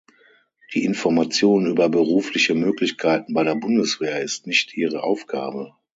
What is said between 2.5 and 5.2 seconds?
Möglichkeiten bei der Bundeswehr ist nicht ihre